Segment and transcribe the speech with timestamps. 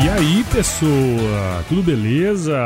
[0.00, 1.64] E aí, pessoa?
[1.68, 2.56] Tudo beleza?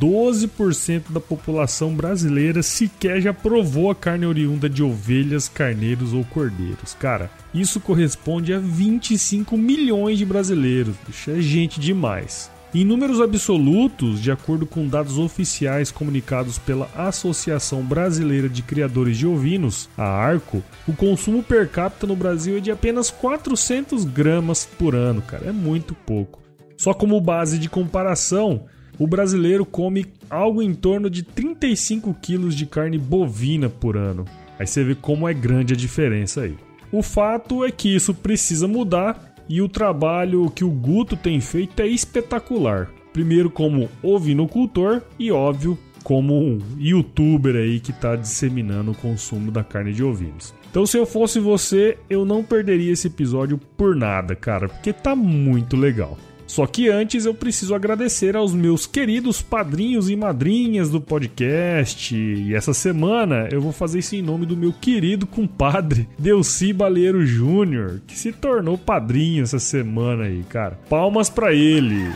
[0.00, 6.94] 12% da população brasileira sequer já provou a carne oriunda de ovelhas, carneiros ou cordeiros.
[6.98, 10.96] Cara, isso corresponde a 25 milhões de brasileiros.
[11.08, 12.50] Isso é gente demais.
[12.74, 19.26] Em números absolutos, de acordo com dados oficiais comunicados pela Associação Brasileira de Criadores de
[19.26, 24.94] Ovinos, a ARCO, o consumo per capita no Brasil é de apenas 400 gramas por
[24.94, 26.40] ano, cara, é muito pouco.
[26.76, 28.66] Só como base de comparação,
[28.98, 34.24] o brasileiro come algo em torno de 35 quilos de carne bovina por ano.
[34.58, 36.56] Aí você vê como é grande a diferença aí.
[36.90, 41.80] O fato é que isso precisa mudar e o trabalho que o Guto tem feito
[41.80, 42.90] é espetacular.
[43.12, 49.64] Primeiro como ovinocultor e óbvio como um youtuber aí que está disseminando o consumo da
[49.64, 50.54] carne de ovinos.
[50.70, 55.16] Então se eu fosse você, eu não perderia esse episódio por nada, cara, porque tá
[55.16, 56.16] muito legal.
[56.46, 62.14] Só que antes eu preciso agradecer aos meus queridos padrinhos e madrinhas do podcast.
[62.14, 67.26] E essa semana eu vou fazer isso em nome do meu querido compadre Delci Baleiro
[67.26, 70.78] Júnior, que se tornou padrinho essa semana aí, cara.
[70.88, 72.10] Palmas para ele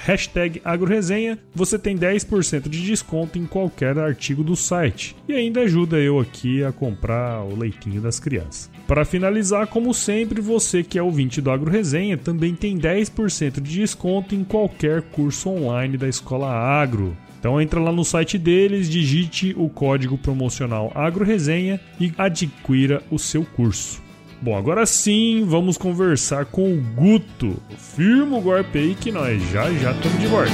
[0.63, 6.19] AgroResenha, você tem 10% de desconto em qualquer artigo do site e ainda ajuda eu
[6.19, 8.69] aqui a comprar o leitinho das crianças.
[8.87, 13.79] Para finalizar, como sempre, você que é ouvinte do Agro Resenha também tem 10% de
[13.79, 17.15] desconto em qualquer curso online da Escola Agro.
[17.39, 23.43] Então entra lá no site deles, digite o código promocional AgroResenha e adquira o seu
[23.43, 24.01] curso.
[24.43, 27.55] Bom, agora sim, vamos conversar com o Guto.
[27.77, 30.51] Firma o golpe aí que nós já já estamos de volta.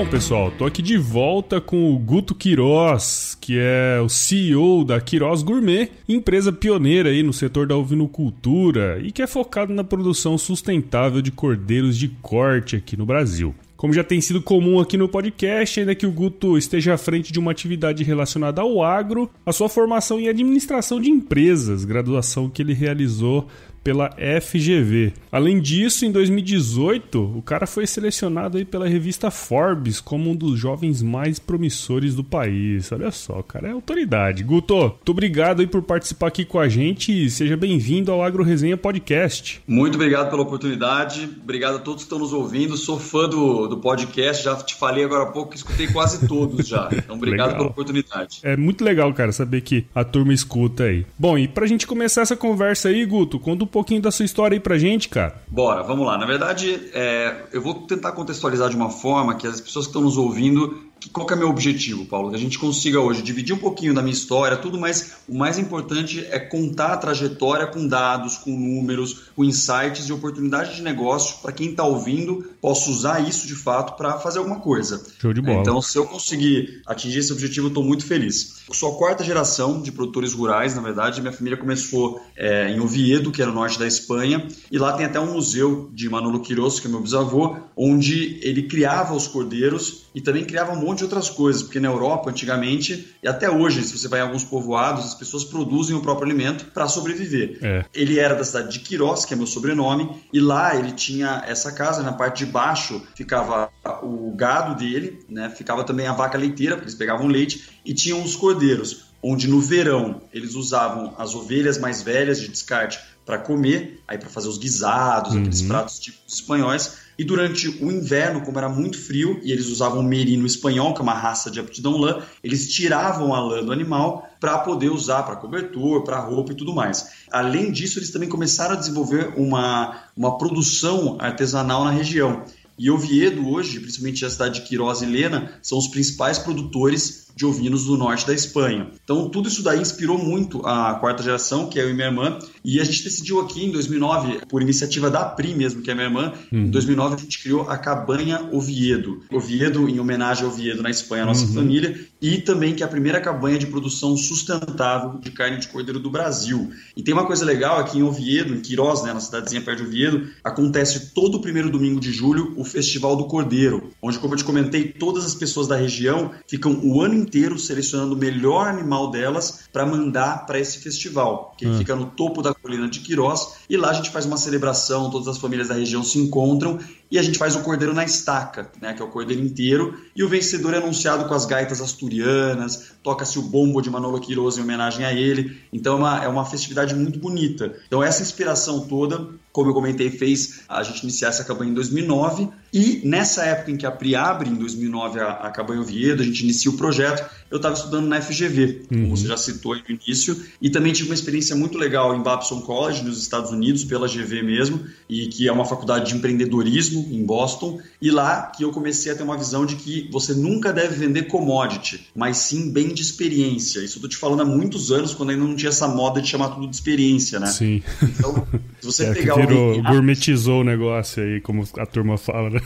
[0.00, 4.98] Bom, pessoal, tô aqui de volta com o Guto Quiroz, que é o CEO da
[4.98, 10.38] Quiroz Gourmet, empresa pioneira aí no setor da ovinocultura e que é focado na produção
[10.38, 13.54] sustentável de cordeiros de corte aqui no Brasil.
[13.76, 17.32] Como já tem sido comum aqui no podcast, ainda que o Guto esteja à frente
[17.32, 22.60] de uma atividade relacionada ao agro, a sua formação em administração de empresas, graduação que
[22.60, 23.48] ele realizou
[23.82, 24.10] pela
[24.40, 25.12] FGV.
[25.32, 30.58] Além disso, em 2018, o cara foi selecionado aí pela revista Forbes como um dos
[30.58, 32.90] jovens mais promissores do país.
[32.92, 34.42] Olha só, o cara é autoridade.
[34.42, 38.42] Guto, muito obrigado aí por participar aqui com a gente e seja bem-vindo ao Agro
[38.42, 39.62] Resenha Podcast.
[39.66, 41.28] Muito obrigado pela oportunidade.
[41.42, 42.76] Obrigado a todos que estão nos ouvindo.
[42.76, 46.66] Sou fã do, do podcast, já te falei agora há pouco que escutei quase todos
[46.66, 46.88] já.
[46.92, 47.56] Então, obrigado legal.
[47.56, 48.40] pela oportunidade.
[48.42, 51.06] É muito legal, cara, saber que a turma escuta aí.
[51.18, 54.60] Bom, e pra gente começar essa conversa aí, Guto, um pouquinho da sua história aí
[54.60, 55.40] pra gente, cara.
[55.48, 56.18] Bora, vamos lá.
[56.18, 60.02] Na verdade, é, eu vou tentar contextualizar de uma forma que as pessoas que estão
[60.02, 62.30] nos ouvindo qual que é meu objetivo, Paulo?
[62.30, 65.58] Que a gente consiga hoje dividir um pouquinho da minha história, tudo, mas o mais
[65.58, 71.38] importante é contar a trajetória com dados, com números, com insights e oportunidades de negócio
[71.42, 75.02] para quem está ouvindo possa usar isso de fato para fazer alguma coisa.
[75.20, 75.60] Show de bola.
[75.60, 78.62] Então, se eu conseguir atingir esse objetivo, eu estou muito feliz.
[78.68, 81.20] Eu sou a quarta geração de produtores rurais, na verdade.
[81.20, 85.06] Minha família começou é, em Oviedo, que era o norte da Espanha, e lá tem
[85.06, 90.04] até um museu de Manolo Quiroz, que é meu bisavô, onde ele criava os cordeiros
[90.14, 93.82] e também criava um monte de outras coisas, porque na Europa, antigamente, e até hoje,
[93.82, 97.58] se você vai em alguns povoados, as pessoas produzem o próprio alimento para sobreviver.
[97.62, 97.84] É.
[97.94, 101.72] Ele era da cidade de Quirós, que é meu sobrenome, e lá ele tinha essa
[101.72, 103.70] casa, na parte de baixo ficava
[104.02, 105.48] o gado dele, né?
[105.50, 109.60] ficava também a vaca leiteira, porque eles pegavam leite, e tinham os cordeiros, onde no
[109.60, 114.58] verão eles usavam as ovelhas mais velhas de descarte para comer, aí para fazer os
[114.58, 115.40] guisados, uhum.
[115.40, 120.02] aqueles pratos típicos espanhóis, e durante o inverno, como era muito frio, e eles usavam
[120.02, 124.26] merino espanhol, que é uma raça de aptidão lã, eles tiravam a lã do animal
[124.40, 127.26] para poder usar para cobertor, para roupa e tudo mais.
[127.30, 132.42] Além disso, eles também começaram a desenvolver uma, uma produção artesanal na região.
[132.78, 137.46] E Oviedo hoje, principalmente a cidade de Quirós e Lena, são os principais produtores de
[137.46, 138.90] ovinos do norte da Espanha.
[139.02, 142.38] Então, tudo isso daí inspirou muito a quarta geração, que é eu e minha irmã,
[142.64, 146.06] e a gente decidiu aqui em 2009, por iniciativa da Pri mesmo, que é minha
[146.06, 146.66] irmã, uhum.
[146.66, 149.22] em 2009 a gente criou a Cabanha Oviedo.
[149.30, 151.54] Oviedo em homenagem ao Oviedo na Espanha, a nossa uhum.
[151.54, 155.98] família, e também que é a primeira cabanha de produção sustentável de carne de cordeiro
[155.98, 156.70] do Brasil.
[156.96, 159.88] E tem uma coisa legal aqui em Oviedo, em Quirós, né, na cidadezinha perto de
[159.88, 164.38] Oviedo, acontece todo o primeiro domingo de julho o Festival do Cordeiro, onde, como eu
[164.38, 169.10] te comentei, todas as pessoas da região ficam o ano inteiro selecionando o melhor animal
[169.10, 171.78] delas para mandar para esse festival, que hum.
[171.78, 175.28] fica no topo da colina de Quirós, e lá a gente faz uma celebração, todas
[175.28, 176.78] as famílias da região se encontram
[177.10, 180.22] e a gente faz o cordeiro na estaca, né, que é o cordeiro inteiro, e
[180.22, 184.62] o vencedor é anunciado com as gaitas asturianas, toca-se o bombo de Manolo Quiroz em
[184.62, 187.74] homenagem a ele, então é uma, é uma festividade muito bonita.
[187.86, 192.48] Então essa inspiração toda, como eu comentei, fez a gente iniciar essa campanha em 2009,
[192.72, 196.24] e nessa época em que a Pri abre, em 2009, a, a Cabanha Oviedo, a
[196.24, 199.02] gente inicia o projeto, eu estava estudando na FGV, uhum.
[199.02, 202.22] como você já citou aí no início, e também tive uma experiência muito legal em
[202.22, 207.08] Babson College, nos Estados Unidos, pela GV mesmo, e que é uma faculdade de empreendedorismo
[207.10, 210.72] em Boston, e lá que eu comecei a ter uma visão de que você nunca
[210.72, 213.80] deve vender commodity, mas sim bem de experiência.
[213.80, 216.28] Isso eu tô te falando há muitos anos, quando ainda não tinha essa moda de
[216.28, 217.48] chamar tudo de experiência, né?
[217.48, 217.82] Sim.
[218.00, 218.46] Então,
[218.80, 222.60] se você é, pegar virou, gourmetizou o negócio aí, como a turma fala, né?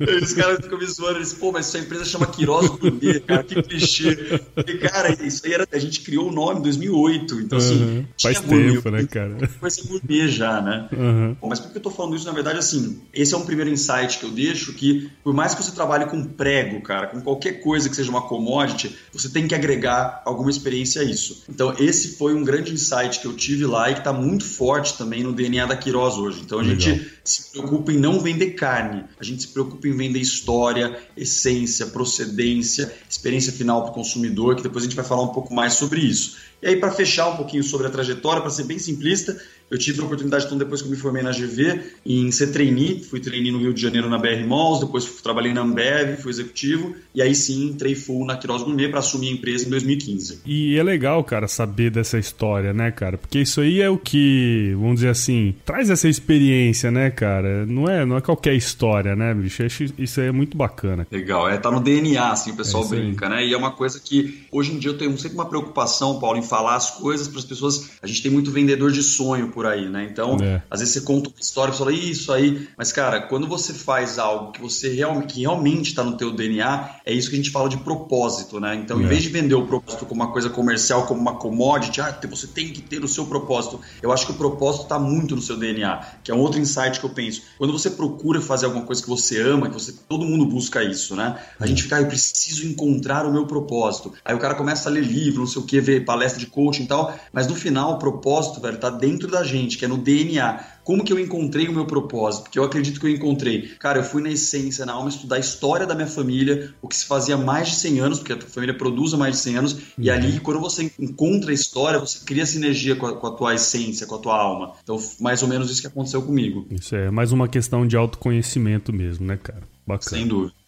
[0.22, 3.62] Os caras ficam me zoando, eles, pô, mas sua empresa chama Queiroz Gourmet, cara, que
[3.62, 4.40] clichê.
[4.66, 8.04] E, cara, isso aí era, a gente criou o nome em 2008, então assim, uhum.
[8.20, 9.50] faz tempo, gourmet, né, cara?
[9.60, 10.88] Coisa gourmet já, né?
[10.92, 11.36] Uhum.
[11.40, 12.26] Bom, mas por que eu tô falando isso?
[12.26, 15.62] Na verdade, assim, esse é um primeiro insight que eu deixo, que por mais que
[15.62, 19.54] você trabalhe com prego, cara, com qualquer coisa que seja uma commodity, você tem que
[19.54, 21.44] agregar alguma experiência a isso.
[21.48, 24.96] Então, esse foi um grande insight que eu tive lá e que tá muito forte
[24.96, 26.40] também no DNA da Queiroz hoje.
[26.40, 26.78] Então, a Legal.
[26.78, 31.86] gente se preocupa em não vender carne, a gente se preocupa em vender história, essência,
[31.86, 35.74] procedência, experiência final para o consumidor, que depois a gente vai falar um pouco mais
[35.74, 36.36] sobre isso.
[36.62, 39.40] E aí, para fechar um pouquinho sobre a trajetória, para ser bem simplista,
[39.70, 43.04] eu tive a oportunidade, então, depois que eu me formei na GV, em ser trainee,
[43.04, 46.96] fui trainee no Rio de Janeiro na BR Malls, depois trabalhei na Ambev, fui executivo,
[47.14, 50.40] e aí sim entrei full na Quiroz Gourmet para assumir a empresa em 2015.
[50.44, 53.16] E é legal, cara, saber dessa história, né, cara?
[53.16, 57.64] Porque isso aí é o que, vamos dizer assim, traz essa experiência, né, cara?
[57.64, 59.62] Não é, não é qualquer história, né, bicho?
[59.96, 61.06] Isso aí é muito bacana.
[61.12, 63.46] Legal, é, tá no DNA, assim, o pessoal é brinca, né?
[63.46, 66.42] E é uma coisa que, hoje em dia, eu tenho sempre uma preocupação, Paulo, em
[66.50, 67.90] falar as coisas para as pessoas.
[68.02, 70.08] A gente tem muito vendedor de sonho por aí, né?
[70.10, 70.62] Então, é.
[70.68, 74.18] às vezes você conta uma história e fala isso aí, mas cara, quando você faz
[74.18, 77.50] algo que você realmente que realmente está no teu DNA, é isso que a gente
[77.50, 78.74] fala de propósito, né?
[78.74, 79.04] Então, é.
[79.04, 82.46] em vez de vender o propósito como uma coisa comercial, como uma commodity, ah, você
[82.46, 83.80] tem que ter o seu propósito.
[84.02, 86.98] Eu acho que o propósito está muito no seu DNA, que é um outro insight
[86.98, 87.42] que eu penso.
[87.58, 91.14] Quando você procura fazer alguma coisa que você ama, que você todo mundo busca isso,
[91.14, 91.38] né?
[91.58, 94.12] A gente fica, ah, eu preciso encontrar o meu propósito.
[94.24, 96.84] Aí o cara começa a ler livro, não sei o que, ver palestra de coaching
[96.84, 99.98] e tal, mas no final o propósito, velho, tá dentro da gente, que é no
[99.98, 100.60] DNA.
[100.82, 102.44] Como que eu encontrei o meu propósito?
[102.44, 103.68] Porque eu acredito que eu encontrei.
[103.78, 106.96] Cara, eu fui na essência, na alma, estudar a história da minha família, o que
[106.96, 109.42] se fazia há mais de 100 anos, porque a tua família produz há mais de
[109.42, 109.80] 100 anos, uhum.
[109.98, 113.54] e ali, quando você encontra a história, você cria sinergia com a, com a tua
[113.54, 114.72] essência, com a tua alma.
[114.82, 116.66] Então, mais ou menos isso que aconteceu comigo.
[116.70, 119.62] Isso é mais uma questão de autoconhecimento mesmo, né, cara?
[119.86, 120.16] Bacana.
[120.16, 120.59] Sem dúvida.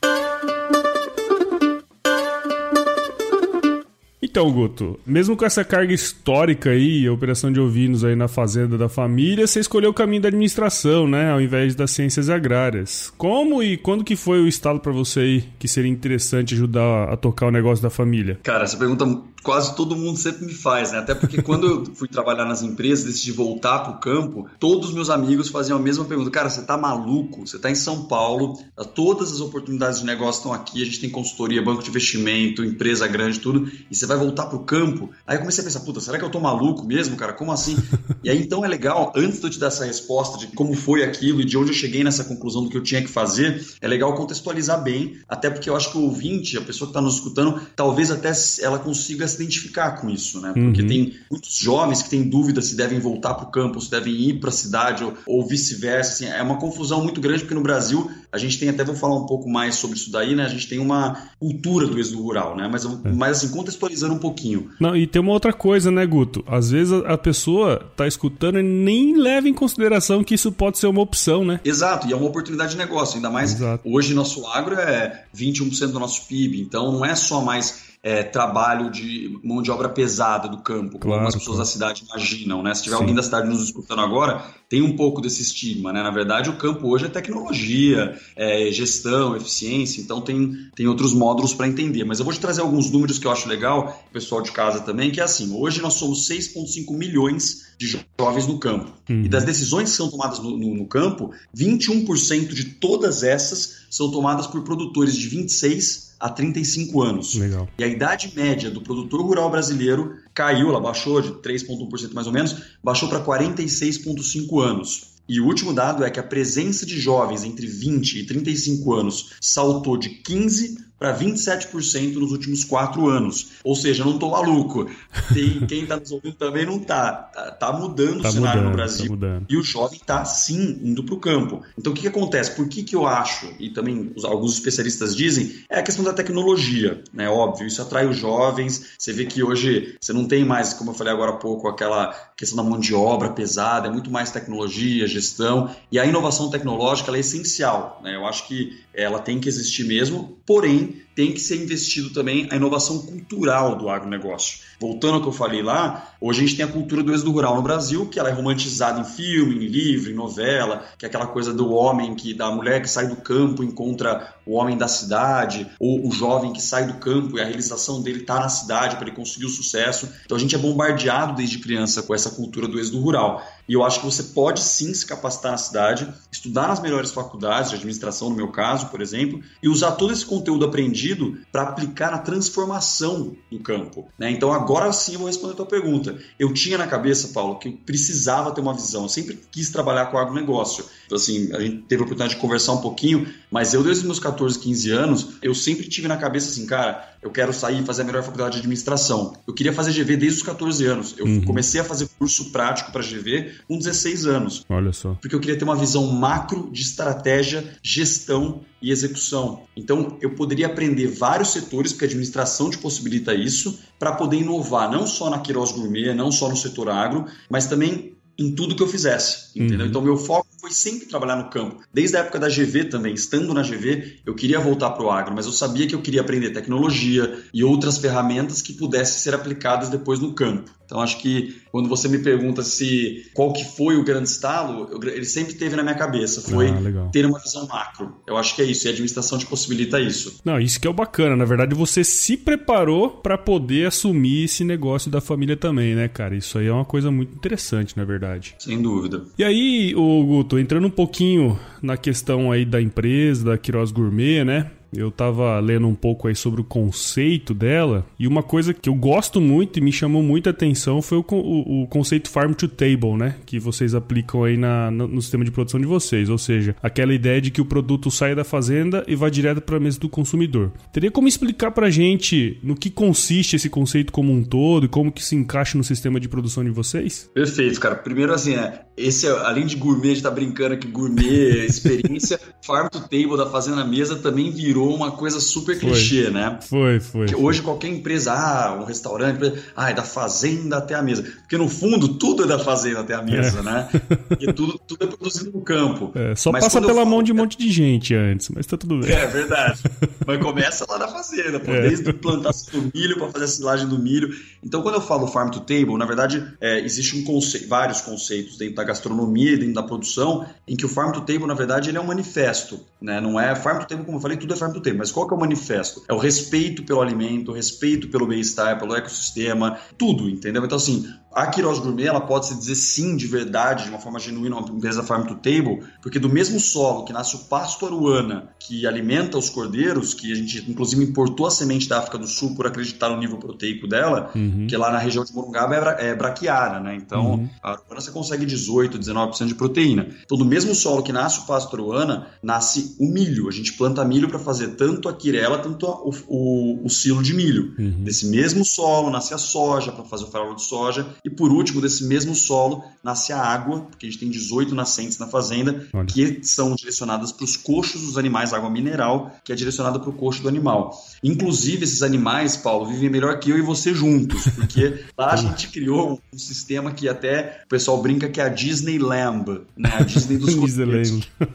[4.33, 8.79] Então, Guto, mesmo com essa carga histórica aí, a operação de ovinos aí na fazenda
[8.79, 13.13] da família, você escolheu o caminho da administração, né, ao invés das ciências agrárias.
[13.19, 17.17] Como e quando que foi o estalo para você aí que seria interessante ajudar a
[17.19, 18.41] tocar o negócio da família?
[18.43, 19.05] Cara, essa pergunta
[19.43, 20.99] quase todo mundo sempre me faz, né?
[20.99, 25.11] Até porque quando eu fui trabalhar nas empresas, decidi voltar pro campo, todos os meus
[25.11, 26.31] amigos faziam a mesma pergunta.
[26.31, 27.47] Cara, você tá maluco?
[27.47, 28.59] Você tá em São Paulo,
[28.95, 33.07] todas as oportunidades de negócio estão aqui, a gente tem consultoria, banco de investimento, empresa
[33.07, 35.11] grande, tudo, e você vai voltar pro campo?
[35.27, 37.33] Aí eu comecei a pensar, puta, será que eu tô maluco mesmo, cara?
[37.33, 37.77] Como assim?
[38.23, 41.03] e aí então é legal, antes de eu te dar essa resposta de como foi
[41.03, 43.89] aquilo e de onde eu cheguei nessa conclusão do que eu tinha que fazer, é
[43.89, 47.15] legal contextualizar bem, até porque eu acho que o ouvinte, a pessoa que está nos
[47.15, 50.53] escutando, talvez até ela consiga se identificar com isso, né?
[50.55, 50.89] Porque uhum.
[50.89, 54.41] tem muitos jovens que têm dúvida se devem voltar para o campo, se devem ir
[54.41, 56.13] para a cidade ou, ou vice-versa.
[56.13, 59.17] Assim, é uma confusão muito grande porque no Brasil a gente tem até vou falar
[59.17, 60.45] um pouco mais sobre isso daí, né?
[60.45, 62.69] A gente tem uma cultura do êxodo rural, né?
[62.71, 63.13] Mas, é.
[63.13, 64.71] mas assim contextualizando um pouquinho.
[64.81, 66.43] Não, e tem uma outra coisa, né, Guto?
[66.47, 70.79] Às vezes a, a pessoa está escutando e nem leva em consideração que isso pode
[70.79, 71.61] ser uma opção, né?
[71.65, 73.89] Exato, e é uma oportunidade de negócio, ainda mais Exato.
[73.89, 78.91] hoje nosso agro é 21% do nosso PIB, então não é só mais é, trabalho
[78.91, 81.59] de mão de obra pesada do campo, como claro, as pessoas claro.
[81.59, 82.75] da cidade imaginam, né?
[82.75, 83.03] Se tiver Sim.
[83.03, 86.03] alguém da cidade nos escutando agora, tem um pouco desse estigma, né?
[86.03, 91.55] Na verdade, o campo hoje é tecnologia, é gestão, eficiência, então tem, tem outros módulos
[91.55, 92.03] para entender.
[92.03, 95.13] Mas eu vou te trazer alguns números que eu acho legal, pessoal de casa também,
[95.13, 98.91] que é assim, hoje nós somos 6,5 milhões de jovens no campo.
[99.09, 99.23] Uhum.
[99.25, 104.11] E das decisões que são tomadas no, no, no campo, 21% de todas essas são
[104.11, 107.35] tomadas por produtores de 26 a 35 anos.
[107.35, 107.69] Legal.
[107.77, 112.33] E a idade média do produtor rural brasileiro caiu, ela baixou de 3,1% mais ou
[112.33, 115.13] menos, baixou para 46,5 anos.
[115.29, 119.33] E o último dado é que a presença de jovens entre 20 e 35 anos
[119.41, 123.55] saltou de 15 para 27% nos últimos quatro anos.
[123.65, 124.89] Ou seja, não estou maluco.
[125.35, 127.13] Tem, quem está nos ouvindo também não está.
[127.13, 129.17] Tá, tá mudando tá o cenário mudando, no Brasil.
[129.17, 131.61] Tá e o jovem está sim indo para o campo.
[131.77, 132.53] Então o que, que, acontece?
[132.53, 137.03] Por que, que eu acho, e também alguns especialistas dizem, é a questão da tecnologia.
[137.13, 137.29] Né?
[137.29, 138.93] Óbvio, isso atrai os jovens.
[138.97, 142.15] Você vê que hoje você não tem mais, como eu falei agora há pouco, aquela
[142.37, 145.69] questão da mão de obra pesada, é muito mais tecnologia, gestão.
[145.91, 148.01] E a inovação tecnológica é essencial.
[148.05, 148.15] Né?
[148.15, 152.57] Eu acho que ela tem que existir mesmo, porém tem que ser investido também a
[152.57, 154.61] inovação cultural do agronegócio.
[154.81, 157.55] Voltando ao que eu falei lá, hoje a gente tem a cultura do êxodo rural
[157.55, 161.27] no Brasil, que ela é romantizada em filme, em livro, em novela, que é aquela
[161.27, 165.69] coisa do homem, que da mulher que sai do campo encontra o homem da cidade,
[165.79, 169.07] ou o jovem que sai do campo e a realização dele está na cidade para
[169.07, 170.09] ele conseguir o sucesso.
[170.25, 173.41] Então a gente é bombardeado desde criança com essa cultura do êxodo rural.
[173.69, 177.71] E eu acho que você pode sim se capacitar na cidade, estudar nas melhores faculdades
[177.71, 182.11] de administração, no meu caso, por exemplo, e usar todo esse conteúdo aprendido para aplicar
[182.11, 184.09] na transformação do campo.
[184.19, 184.31] Né?
[184.31, 186.19] Então agora sim eu vou responder a tua pergunta.
[186.39, 189.03] Eu tinha na cabeça, Paulo, que precisava ter uma visão.
[189.03, 190.85] Eu sempre quis trabalhar com agronegócio.
[191.07, 194.07] Então, assim, a gente teve a oportunidade de conversar um pouquinho, mas eu, desde os
[194.07, 197.87] meus 14, 15 anos, eu sempre tive na cabeça assim, cara, eu quero sair e
[197.87, 199.33] fazer a melhor faculdade de administração.
[199.47, 201.15] Eu queria fazer GV desde os 14 anos.
[201.17, 201.45] Eu uhum.
[201.45, 204.65] comecei a fazer curso prático para GV com 16 anos.
[204.69, 205.15] Olha só.
[205.15, 209.63] Porque eu queria ter uma visão macro de estratégia, gestão e execução.
[209.77, 214.91] Então, eu poderia aprender vários setores, porque a administração te possibilita isso, para poder inovar,
[214.91, 218.83] não só na Queiroz Gourmet, não só no setor agro, mas também em tudo que
[218.83, 219.81] eu fizesse, entendeu?
[219.81, 219.87] Uhum.
[219.87, 221.83] Então, meu foco foi sempre trabalhar no campo.
[221.93, 225.35] Desde a época da GV também, estando na GV, eu queria voltar para o agro,
[225.35, 229.89] mas eu sabia que eu queria aprender tecnologia e outras ferramentas que pudessem ser aplicadas
[229.89, 230.71] depois no campo.
[230.93, 235.03] Então acho que quando você me pergunta se qual que foi o grande estalo, eu,
[235.09, 238.15] ele sempre teve na minha cabeça, foi ah, ter uma visão macro.
[238.27, 240.43] Eu acho que é isso, e a administração te possibilita isso.
[240.45, 244.65] Não, isso que é o bacana, na verdade você se preparou para poder assumir esse
[244.65, 246.37] negócio da família também, né, cara?
[246.37, 248.55] Isso aí é uma coisa muito interessante, na verdade.
[248.59, 249.25] Sem dúvida.
[249.39, 254.45] E aí, o Guto, entrando um pouquinho na questão aí da empresa, da Quiroz Gourmet,
[254.45, 254.71] né?
[254.95, 258.95] Eu tava lendo um pouco aí sobre o conceito dela e uma coisa que eu
[258.95, 263.17] gosto muito e me chamou muita atenção foi o, o, o conceito Farm to Table,
[263.17, 263.37] né?
[263.47, 266.29] Que vocês aplicam aí na, no, no sistema de produção de vocês.
[266.29, 269.79] Ou seja, aquela ideia de que o produto sai da fazenda e vai direto para
[269.79, 270.73] a mesa do consumidor.
[270.93, 275.11] Teria como explicar pra gente no que consiste esse conceito como um todo e como
[275.11, 277.31] que se encaixa no sistema de produção de vocês?
[277.33, 277.95] Perfeito, cara.
[277.95, 282.89] Primeiro assim, é, esse, além de gourmet, a gente tá brincando aqui, gourmet, experiência, Farm
[282.89, 285.91] to Table da Fazenda Mesa também virou uma coisa super foi.
[285.91, 286.59] clichê, né?
[286.69, 287.27] Foi, foi.
[287.27, 291.23] Que hoje qualquer empresa, ah, um restaurante, ah, é da fazenda até a mesa.
[291.23, 293.63] Porque no fundo tudo é da fazenda até a mesa, é.
[293.63, 293.89] né?
[294.41, 296.11] E tudo, tudo é produzido no campo.
[296.15, 298.77] É, só mas passa pela falo, mão de um monte de gente antes, mas tá
[298.77, 299.13] tudo bem.
[299.13, 299.81] É verdade.
[300.27, 301.83] mas começa lá na fazenda, pô, é.
[301.83, 304.35] desde plantação do milho para fazer a silagem do milho.
[304.65, 308.57] Então quando eu falo Farm to Table, na verdade, é, existe um conceito, vários conceitos
[308.57, 311.99] dentro da gastronomia, dentro da produção, em que o Farm to Table, na verdade, ele
[311.99, 313.21] é um manifesto, né?
[313.21, 315.27] Não é Farm to Table, como eu falei, tudo é Farm to Table, mas qual
[315.27, 316.03] que é o manifesto?
[316.09, 320.65] É o respeito pelo alimento, respeito pelo bem-estar, pelo ecossistema, tudo, entendeu?
[320.65, 324.19] Então, assim, a Quiroz Gourmet ela pode se dizer sim de verdade, de uma forma
[324.19, 328.51] genuína, uma empresa farm to table, porque do mesmo solo que nasce o pasto aruana,
[328.59, 332.55] que alimenta os cordeiros, que a gente inclusive importou a semente da África do Sul
[332.55, 334.67] por acreditar no nível proteico dela, uhum.
[334.69, 336.95] que lá na região de Morungaba é, bra é braquiara, né?
[336.95, 337.49] Então uhum.
[337.63, 340.09] a aruana você consegue 18, 19% de proteína.
[340.25, 343.49] Então do mesmo solo que nasce o pasto aruana, nasce o milho.
[343.49, 347.23] A gente planta milho para fazer tanto a quirela, tanto a, o, o, o, silo
[347.23, 347.75] de milho.
[347.79, 348.05] Uhum.
[348.05, 351.81] Desse mesmo solo nasce a soja para fazer o farelo de soja e por último,
[351.81, 356.07] desse mesmo solo, nasce a água, porque a gente tem 18 nascentes na fazenda, Olha.
[356.07, 360.13] que são direcionadas para os coxos dos animais, água mineral, que é direcionada para o
[360.13, 360.93] coxo do animal.
[361.23, 365.69] Inclusive, esses animais, Paulo, vivem melhor que eu e você juntos, porque lá a gente
[365.69, 369.91] criou um sistema que até o pessoal brinca que é a Disneyland, né?
[369.95, 371.29] A Disney dos Disneyland.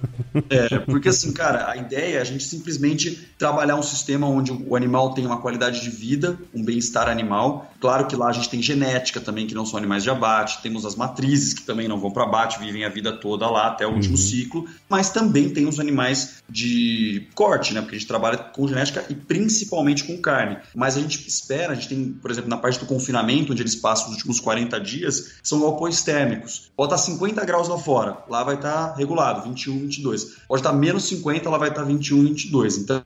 [0.49, 4.75] É, porque assim, cara, a ideia é a gente simplesmente trabalhar um sistema onde o
[4.75, 7.71] animal tem uma qualidade de vida, um bem-estar animal.
[7.79, 10.85] Claro que lá a gente tem genética também, que não são animais de abate, temos
[10.85, 13.91] as matrizes que também não vão para abate, vivem a vida toda lá até o
[13.91, 14.21] último uhum.
[14.21, 17.81] ciclo, mas também tem os animais de corte, né?
[17.81, 20.57] Porque a gente trabalha com genética e principalmente com carne.
[20.73, 23.75] Mas a gente espera, a gente tem, por exemplo, na parte do confinamento, onde eles
[23.75, 26.71] passam os últimos 40 dias, são galpões térmicos.
[26.75, 30.23] Pode estar 50 graus lá fora, lá vai estar regulado, 21, 22.
[30.47, 32.77] Pode estar menos 50, lá vai estar 21, 22.
[32.77, 33.03] Então,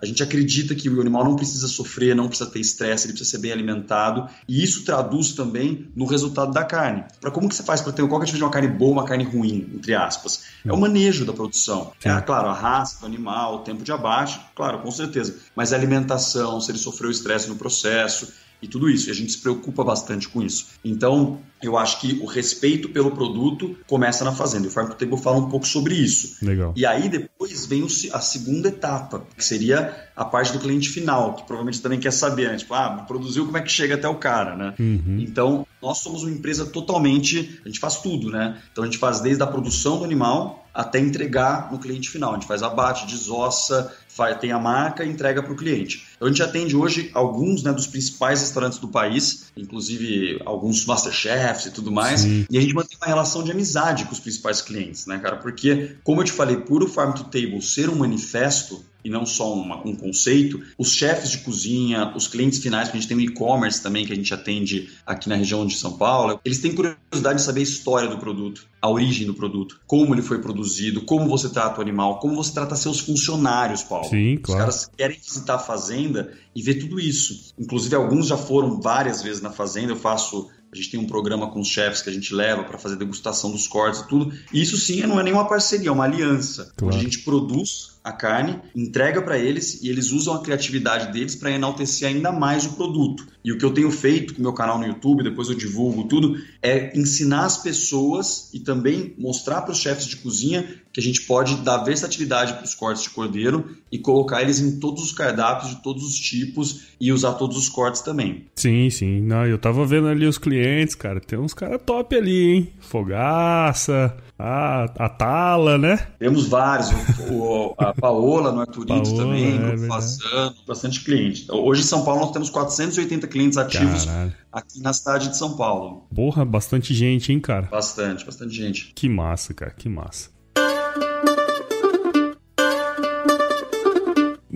[0.00, 3.30] a gente acredita que o animal não precisa sofrer, não precisa ter estresse, ele precisa
[3.30, 7.04] ser bem alimentado, e isso traduz também no resultado da carne.
[7.20, 8.68] Para como que você faz para ter qual que é a diferença de uma carne
[8.68, 10.44] boa uma carne ruim, entre aspas?
[10.64, 11.92] É o manejo da produção.
[12.02, 15.36] É, claro, a raça do animal, o tempo de abate, claro, com certeza.
[15.54, 19.08] Mas a alimentação, se ele sofreu estresse no processo, e tudo isso.
[19.08, 20.68] E a gente se preocupa bastante com isso.
[20.84, 24.66] Então, eu acho que o respeito pelo produto começa na fazenda.
[24.66, 26.44] E o Farm to Table fala um pouco sobre isso.
[26.44, 26.74] Legal.
[26.76, 31.44] E aí depois vem a segunda etapa, que seria a parte do cliente final, que
[31.44, 32.56] provavelmente também quer saber, né?
[32.56, 34.74] Tipo, ah, produziu, como é que chega até o cara, né?
[34.78, 35.18] Uhum.
[35.20, 38.60] Então, nós somos uma empresa totalmente, a gente faz tudo, né?
[38.72, 42.32] Então a gente faz desde a produção do animal até entregar no cliente final.
[42.32, 46.06] A gente faz abate, desossa, faz, tem a marca e entrega para o cliente.
[46.16, 51.66] Então a gente atende hoje alguns né, dos principais restaurantes do país, inclusive alguns masterchefs
[51.66, 52.46] e tudo mais, Sim.
[52.48, 55.36] e a gente mantém uma relação de amizade com os principais clientes, né, cara?
[55.36, 59.24] Porque, como eu te falei, por o Farm to Table ser um manifesto, e não
[59.24, 63.16] só uma, um conceito, os chefes de cozinha, os clientes finais, que a gente tem
[63.16, 66.74] o e-commerce também, que a gente atende aqui na região de São Paulo, eles têm
[66.74, 71.02] curiosidade de saber a história do produto, a origem do produto, como ele foi produzido,
[71.02, 74.08] como você trata o animal, como você trata seus funcionários, Paulo.
[74.08, 74.68] Sim, claro.
[74.70, 77.54] Os caras querem visitar a fazenda e ver tudo isso.
[77.56, 81.48] Inclusive, alguns já foram várias vezes na fazenda, eu faço a gente tem um programa
[81.50, 84.36] com os chefes que a gente leva para fazer degustação dos cortes e tudo.
[84.52, 86.72] E isso sim não é nenhuma parceria, é uma aliança.
[86.76, 86.94] Claro.
[86.94, 91.34] Onde a gente produz a carne, entrega para eles e eles usam a criatividade deles
[91.34, 93.26] para enaltecer ainda mais o produto.
[93.44, 96.04] E o que eu tenho feito com o meu canal no YouTube, depois eu divulgo
[96.04, 101.02] tudo, é ensinar as pessoas e também mostrar para os chefes de cozinha que a
[101.02, 105.12] gente pode dar versatilidade para os cortes de cordeiro e colocar eles em todos os
[105.12, 108.46] cardápios de todos os tipos e usar todos os cortes também.
[108.54, 109.20] Sim, sim.
[109.20, 111.20] Não, eu tava vendo ali os clientes, cara.
[111.20, 112.72] Tem uns caras top ali, hein?
[112.80, 116.06] Fogaça, a, a Tala, né?
[116.18, 116.90] Temos vários.
[117.30, 121.46] O, a Paola no Arturitos Paola, também, é, Fazano, bastante cliente.
[121.50, 124.34] Hoje em São Paulo nós temos 480 clientes ativos Caralho.
[124.52, 126.06] aqui na cidade de São Paulo.
[126.14, 127.68] Porra, bastante gente, hein, cara?
[127.70, 128.92] Bastante, bastante gente.
[128.94, 130.35] Que massa, cara, que massa.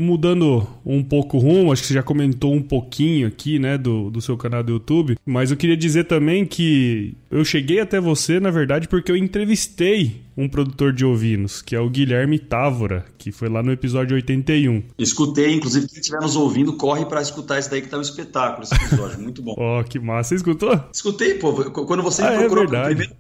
[0.00, 4.10] Mudando um pouco o rumo, acho que você já comentou um pouquinho aqui, né, do,
[4.10, 8.40] do seu canal do YouTube, mas eu queria dizer também que eu cheguei até você,
[8.40, 13.30] na verdade, porque eu entrevistei um produtor de ovinos, que é o Guilherme Távora, que
[13.30, 14.82] foi lá no episódio 81.
[14.98, 18.62] Escutei, inclusive, quem estiver nos ouvindo, corre para escutar esse daí que tá um espetáculo,
[18.64, 19.54] esse episódio, muito bom.
[19.58, 20.30] Ó, oh, que massa.
[20.30, 20.80] Você escutou?
[20.92, 21.52] Escutei, pô.
[21.70, 23.12] Quando você ah, me procurou, é primeiro,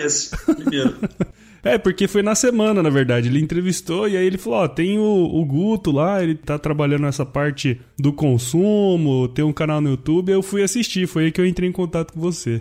[0.00, 0.96] esse, primeiro.
[1.64, 3.28] É, porque foi na semana, na verdade.
[3.28, 7.02] Ele entrevistou e aí ele falou: Ó, tem o, o Guto lá, ele tá trabalhando
[7.02, 10.30] nessa parte do consumo, tem um canal no YouTube.
[10.30, 12.60] Eu fui assistir, foi aí que eu entrei em contato com você.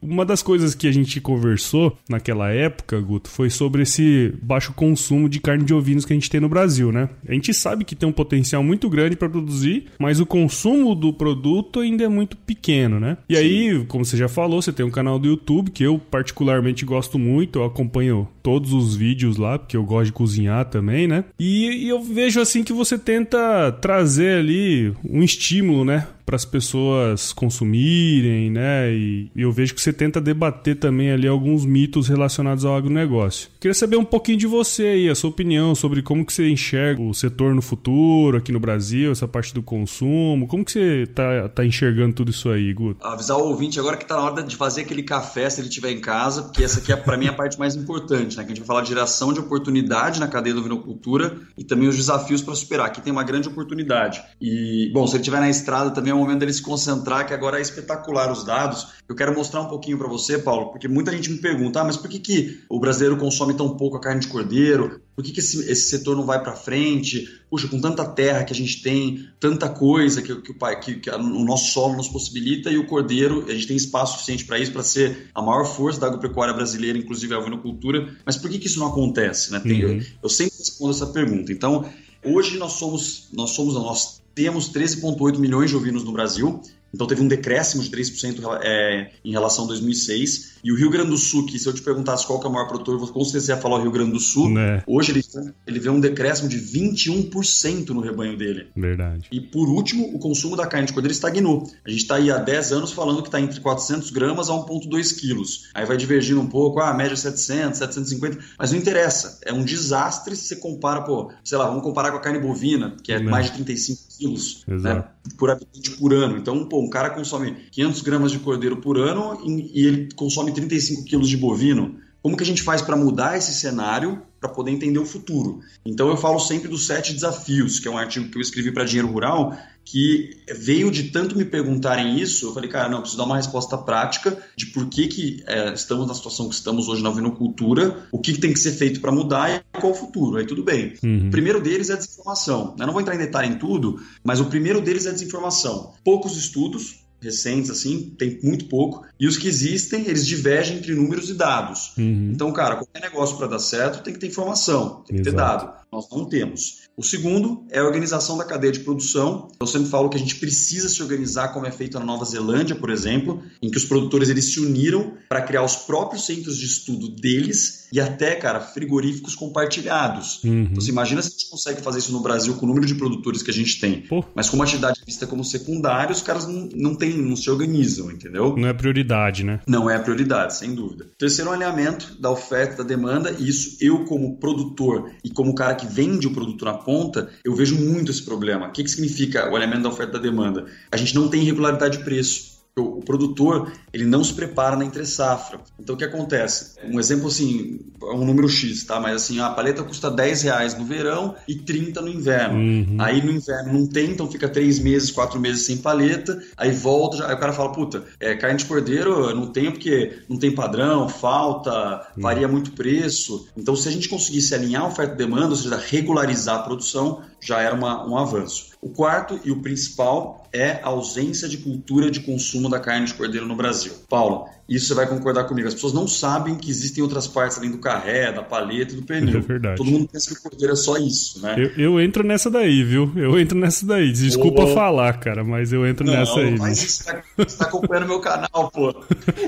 [0.00, 5.28] Uma das coisas que a gente conversou naquela época, Guto, foi sobre esse baixo consumo
[5.28, 7.08] de carne de ovinos que a gente tem no Brasil, né?
[7.26, 11.12] A gente sabe que tem um potencial muito grande para produzir, mas o consumo do
[11.12, 13.16] produto ainda é muito pequeno, né?
[13.28, 13.40] E Sim.
[13.40, 17.18] aí, como você já falou, você tem um canal do YouTube que eu particularmente gosto
[17.18, 21.24] muito, eu acompanho todos os vídeos lá, porque eu gosto de cozinhar também, né?
[21.38, 26.06] E, e eu vejo assim que você tenta trazer ali um estímulo, né?
[26.32, 28.90] Para as pessoas consumirem, né?
[28.90, 33.50] E, e, eu vejo que você tenta debater também ali alguns mitos relacionados ao agronegócio.
[33.60, 37.02] Queria saber um pouquinho de você aí, a sua opinião sobre como que você enxerga
[37.02, 40.46] o setor no futuro aqui no Brasil, essa parte do consumo.
[40.46, 43.06] Como que você tá, tá enxergando tudo isso aí, Guto?
[43.06, 45.90] Avisar o ouvinte agora que tá na hora de fazer aquele café se ele estiver
[45.90, 48.44] em casa, porque essa aqui é para mim a parte mais importante, né?
[48.44, 51.88] Que a gente vai falar de geração de oportunidade na cadeia da vinocultura e também
[51.88, 52.86] os desafios para superar.
[52.86, 54.22] Aqui tem uma grande oportunidade.
[54.40, 57.34] E, bom, se ele estiver na estrada também é um momento dele se concentrar, que
[57.34, 58.88] agora é espetacular os dados.
[59.08, 61.96] Eu quero mostrar um pouquinho para você, Paulo, porque muita gente me pergunta, ah, mas
[61.96, 65.00] por que, que o brasileiro consome tão pouco a carne de cordeiro?
[65.14, 67.28] Por que, que esse, esse setor não vai para frente?
[67.50, 71.44] Puxa, com tanta terra que a gente tem, tanta coisa que, que, que, que o
[71.44, 74.82] nosso solo nos possibilita e o cordeiro, a gente tem espaço suficiente para isso, para
[74.82, 78.16] ser a maior força da agropecuária brasileira, inclusive a ovinocultura.
[78.24, 79.52] Mas por que, que isso não acontece?
[79.52, 79.60] Né?
[79.60, 79.92] Tem, uhum.
[79.98, 81.52] eu, eu sempre respondo essa pergunta.
[81.52, 81.84] Então,
[82.24, 86.60] hoje nós somos, nós somos, nós temos 13,8 milhões de ovinos no Brasil,
[86.92, 90.52] então teve um decréscimo de 3% é, em relação a 2006.
[90.64, 92.52] E o Rio Grande do Sul, que se eu te perguntasse qual que é o
[92.52, 94.50] maior produtor, com certeza ia falar o Rio Grande do Sul.
[94.50, 94.82] Né?
[94.86, 95.22] Hoje ele,
[95.66, 98.68] ele vê um decréscimo de 21% no rebanho dele.
[98.76, 99.26] Verdade.
[99.32, 101.68] E por último, o consumo da carne de cordeiro estagnou.
[101.84, 105.18] A gente está aí há 10 anos falando que está entre 400 gramas a 1,2
[105.18, 105.70] quilos.
[105.74, 109.40] Aí vai divergindo um pouco, ah, a média 700, 750, mas não interessa.
[109.44, 112.96] É um desastre se você compara, pô, sei lá, vamos comparar com a carne bovina,
[113.02, 113.30] que é né?
[113.30, 115.04] mais de 35 quilos né,
[115.36, 116.38] por habitante por ano.
[116.38, 121.04] Então, pô, um cara consome 500 gramas de cordeiro por ano e ele consome 35
[121.04, 121.96] quilos de bovino.
[122.22, 125.60] Como que a gente faz para mudar esse cenário para poder entender o futuro?
[125.84, 128.84] Então eu falo sempre dos sete desafios, que é um artigo que eu escrevi para
[128.84, 133.18] Dinheiro Rural, que veio de tanto me perguntarem isso, eu falei, cara, não, eu preciso
[133.18, 137.02] dar uma resposta prática de por que, que é, estamos na situação que estamos hoje
[137.02, 140.36] na vinocultura, o que, que tem que ser feito para mudar e qual o futuro.
[140.36, 140.94] Aí tudo bem.
[141.02, 141.26] Uhum.
[141.26, 142.76] O primeiro deles é a desinformação.
[142.78, 145.92] Eu não vou entrar em detalhe em tudo, mas o primeiro deles é a desinformação.
[146.04, 149.04] Poucos estudos, recentes, assim, tem muito pouco.
[149.18, 151.92] E os que existem, eles divergem entre números e dados.
[151.96, 152.30] Uhum.
[152.32, 155.30] Então, cara, qualquer negócio para dar certo tem que ter informação, tem que Exato.
[155.30, 155.81] ter dado.
[155.92, 156.82] Nós não temos.
[156.96, 159.48] O segundo é a organização da cadeia de produção.
[159.60, 162.74] Eu sempre falo que a gente precisa se organizar como é feito na Nova Zelândia,
[162.74, 166.66] por exemplo, em que os produtores eles se uniram para criar os próprios centros de
[166.66, 170.42] estudo deles e até, cara, frigoríficos compartilhados.
[170.42, 170.62] Uhum.
[170.62, 172.94] Então, você imagina se a gente consegue fazer isso no Brasil com o número de
[172.94, 174.02] produtores que a gente tem.
[174.02, 174.24] Pô.
[174.34, 178.56] Mas como atividade vista como secundária, os caras não, não, tem, não se organizam, entendeu?
[178.56, 179.60] Não é prioridade, né?
[179.66, 181.06] Não é prioridade, sem dúvida.
[181.18, 185.81] Terceiro alinhamento da oferta da demanda, e isso eu como produtor e como cara que
[185.86, 188.68] vende o produto na ponta, eu vejo muito esse problema.
[188.68, 190.66] O que, que significa o alinhamento da oferta da demanda?
[190.90, 195.04] A gente não tem regularidade de preço o produtor ele não se prepara na entre
[195.04, 195.60] safra.
[195.78, 196.76] Então o que acontece?
[196.82, 198.98] Um exemplo assim, é um número X, tá?
[198.98, 202.58] Mas assim, a paleta custa 10 reais no verão e 30 no inverno.
[202.58, 202.96] Uhum.
[202.98, 207.26] Aí no inverno não tem, então fica 3 meses, 4 meses sem paleta, aí volta,
[207.26, 211.08] aí o cara fala, puta, é, carne de cordeiro não tem porque não tem padrão,
[211.10, 212.22] falta, uhum.
[212.22, 213.48] varia muito preço.
[213.54, 217.22] Então se a gente conseguisse alinhar a oferta e demanda, ou seja, regularizar a produção,
[217.38, 218.71] já era uma, um avanço.
[218.84, 223.14] O quarto e o principal é a ausência de cultura de consumo da carne de
[223.14, 223.92] cordeiro no Brasil.
[224.08, 225.66] Paulo, isso você vai concordar comigo.
[225.68, 229.02] As pessoas não sabem que existem outras partes além do carré, da paleta e do
[229.02, 229.38] pernil.
[229.38, 229.76] É verdade.
[229.76, 231.56] Todo mundo pensa que o cordeiro é só isso, né?
[231.58, 233.10] Eu, eu entro nessa daí, viu?
[233.16, 234.12] Eu entro nessa daí.
[234.12, 234.74] Desculpa oh.
[234.74, 236.58] falar, cara, mas eu entro não, nessa aí.
[236.58, 238.94] Mas você tá, você tá acompanhando meu canal, pô.